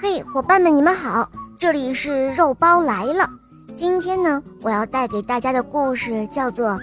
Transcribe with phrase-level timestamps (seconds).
[0.00, 3.28] 嘿，伙伴们，你们好，这里是肉包来了。
[3.74, 6.70] 今天呢，我要带给大家的故事叫做《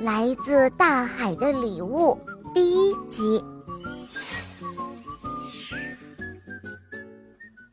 [0.00, 2.18] 来自大海的礼物》
[2.52, 3.44] 第一集。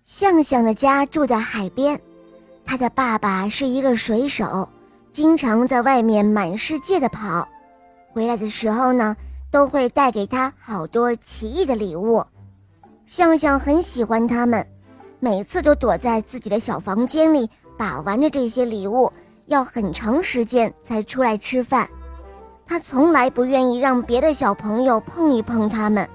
[0.06, 2.00] 向向的家住在海边，
[2.64, 4.70] 他的爸爸是一个水手，
[5.12, 7.48] 经常在外面满世界的跑，
[8.12, 9.16] 回来的时候呢，
[9.50, 12.24] 都会带给他好多奇异的礼物。
[13.08, 14.66] 向向很喜欢他们。
[15.24, 19.10] 每次都躲在自己的小房间里把玩着这些礼物，
[19.46, 21.90] 要很长时间才出来吃饭。
[22.68, 26.06] 他从来不愿意让别的小朋友碰一碰他们，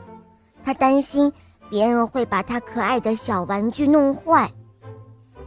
[0.63, 1.33] 他担心
[1.71, 4.52] 别人会把他可爱的小玩具弄坏。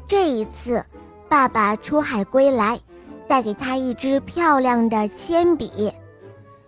[0.07, 0.83] 这一次，
[1.29, 2.79] 爸爸出海归来，
[3.27, 5.93] 带给他一支漂亮的铅笔。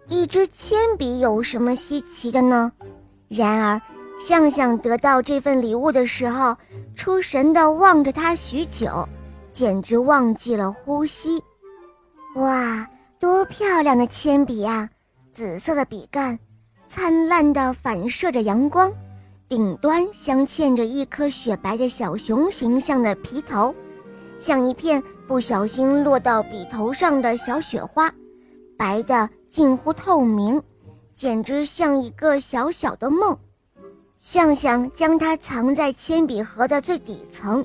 [0.07, 2.71] 一支铅笔有什么稀奇的呢？
[3.29, 3.81] 然而，
[4.25, 6.55] 向向得到这份礼物的时候。
[6.95, 9.07] 出神地望着他许久，
[9.51, 11.43] 简直忘记了呼吸。
[12.35, 12.87] 哇，
[13.19, 14.87] 多漂亮的铅笔啊！
[15.31, 16.37] 紫色的笔杆，
[16.87, 18.93] 灿烂地反射着阳光，
[19.49, 23.73] 顶端镶嵌着一颗雪白的小熊形象的皮头，
[24.37, 28.13] 像一片不小心落到笔头上的小雪花，
[28.77, 30.61] 白的近乎透明，
[31.15, 33.35] 简直像一个小小的梦。
[34.23, 37.63] 向向将它藏在铅笔盒的最底层，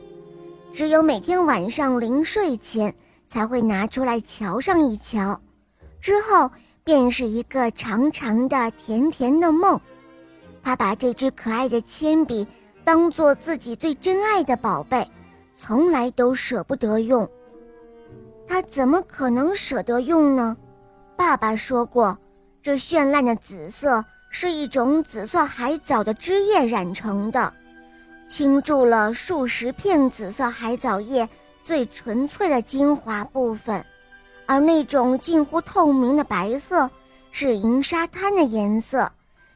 [0.73, 2.93] 只有每天晚上临睡前
[3.29, 5.41] 才会拿出来瞧上一瞧，
[6.01, 6.51] 之后
[6.83, 9.81] 便是一个长长的、甜甜的梦。
[10.61, 12.45] 他把这支可爱的铅笔
[12.83, 15.09] 当做自己最珍爱的宝贝，
[15.55, 17.27] 从来都舍不得用。
[18.49, 20.57] 他怎么可能舍得用呢？
[21.17, 22.19] 爸爸说过，
[22.61, 24.05] 这绚烂的紫色。
[24.41, 27.53] 是一种紫色海藻的汁液染成的，
[28.29, 31.29] 倾注了数十片紫色海藻叶
[31.65, 33.85] 最纯粹的精华部分，
[34.47, 36.89] 而那种近乎透明的白色
[37.33, 39.11] 是银沙滩的颜色，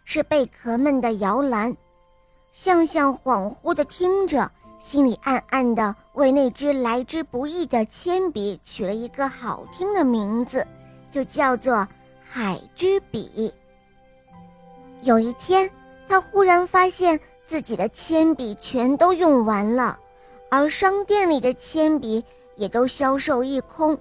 [0.04, 1.72] 是贝壳们的摇篮。
[2.52, 10.66] 向向恍惚地听着，心里暗暗地为那支来之不易的铅笔取了一个好听的名字，
[11.08, 11.86] 就叫做
[12.20, 13.54] 海之笔。
[15.02, 15.68] 有一天，
[16.08, 19.98] 他忽然发现自己的铅笔全都用完了，
[20.48, 22.24] 而商店里的铅笔
[22.54, 23.98] 也都销售一空。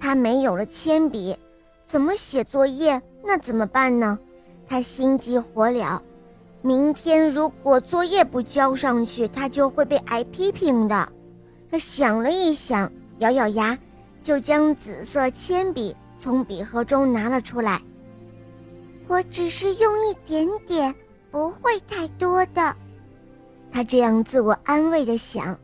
[0.00, 1.36] 他没有了铅笔，
[1.84, 3.00] 怎么写作业？
[3.22, 4.18] 那怎么办呢？
[4.66, 6.00] 他心急火燎，
[6.60, 11.08] 明天如果作业不交上去，他就会被挨批评的。
[11.70, 13.78] 他想了一想，咬咬牙，
[14.20, 17.80] 就将紫色铅笔从笔盒中拿了出来。
[19.12, 20.94] 我只是用一点点，
[21.30, 22.74] 不会太多的。
[23.70, 25.54] 他这样自我安慰的想。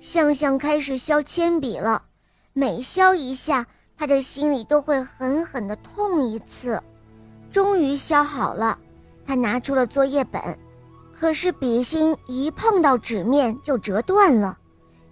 [0.00, 2.02] 向向开始削铅笔了，
[2.52, 3.64] 每削一下，
[3.96, 6.82] 他的心里都会狠狠的痛一次。
[7.52, 8.76] 终于削好了，
[9.24, 10.42] 他拿出了作业本，
[11.12, 14.58] 可是笔芯一碰到纸面就折断了。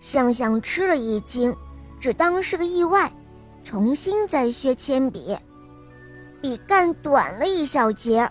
[0.00, 1.56] 向向吃了一惊，
[2.00, 3.10] 只当是个意外，
[3.62, 5.38] 重新再削铅笔。
[6.42, 8.28] 比干短了一小截，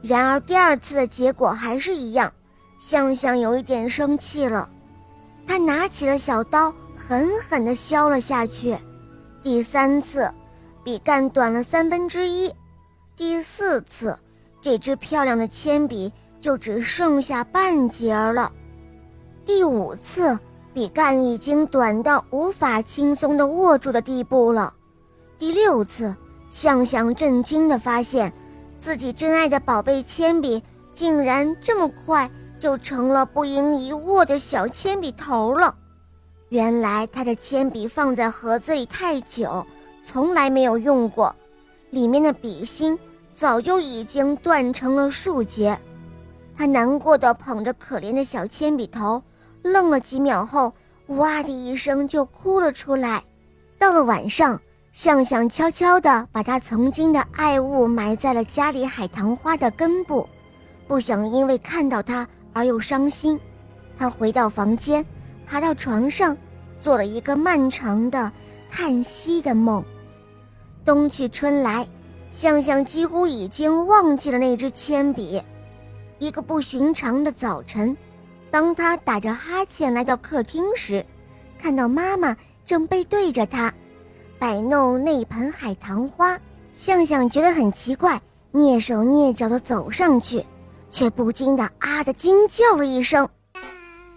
[0.00, 2.32] 然而第二次的结果还是一样。
[2.78, 4.70] 向向有一点生气了，
[5.44, 8.78] 他拿起了小刀，狠狠地削了下去。
[9.42, 10.32] 第三次，
[10.84, 12.48] 比干短了三分之一；
[13.16, 14.16] 第四次，
[14.62, 18.48] 这支漂亮的铅笔就只剩下半截了；
[19.44, 20.38] 第五次，
[20.72, 24.72] 笔杆已经短到无法轻松地握住的地步了；
[25.36, 26.14] 第六次。
[26.58, 28.32] 向向震惊地发现，
[28.80, 30.60] 自己珍爱的宝贝铅笔
[30.92, 35.72] 竟然这么快就成了不应一握的小铅笔头了。
[36.48, 39.64] 原来他的铅笔放在盒子里太久，
[40.02, 41.32] 从来没有用过，
[41.90, 42.98] 里面的笔芯
[43.36, 45.78] 早就已经断成了数节。
[46.56, 49.22] 他难过的捧着可怜的小铅笔头，
[49.62, 50.72] 愣了几秒后，
[51.06, 53.22] 哇的一声就哭了出来。
[53.78, 54.60] 到了晚上。
[54.98, 60.28] 向向悄悄地把他曾经的爱物埋在了家里海棠花的根部，
[60.88, 63.38] 不想因为看到它而又伤心。
[63.96, 65.06] 他回到房间，
[65.46, 66.36] 爬到床上，
[66.80, 68.32] 做了一个漫长的
[68.68, 69.84] 叹息的梦。
[70.84, 71.86] 冬去春来，
[72.32, 75.40] 向向几乎已经忘记了那支铅笔。
[76.18, 77.96] 一个不寻常的早晨，
[78.50, 81.06] 当他打着哈欠来到客厅时，
[81.56, 82.36] 看到妈妈
[82.66, 83.72] 正背对着他。
[84.38, 86.38] 摆弄那盆海棠花，
[86.74, 88.20] 向向觉得很奇怪，
[88.52, 90.44] 蹑手蹑脚地走上去，
[90.90, 93.28] 却不禁的啊的惊叫了一声。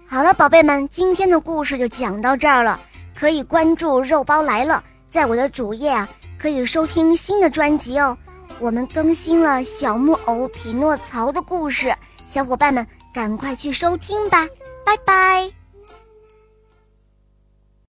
[0.07, 2.79] 好了，宝贝们，今天的故事就讲到这儿了。
[3.17, 6.09] 可以关注“肉包来了”，在我的主页啊，
[6.39, 8.17] 可以收听新的专辑哦。
[8.59, 11.93] 我们更新了小木偶匹诺曹的故事，
[12.27, 14.47] 小伙伴们赶快去收听吧，
[14.85, 15.60] 拜拜。